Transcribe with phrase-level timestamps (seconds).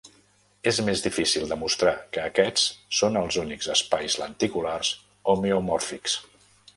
[0.69, 2.63] És més difícil demostrar que aquests
[3.01, 4.91] són els únics espais lenticulars
[5.35, 6.17] homeomòrfics.